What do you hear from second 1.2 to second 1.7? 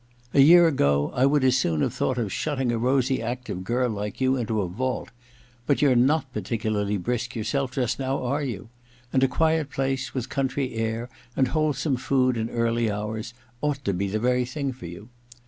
would as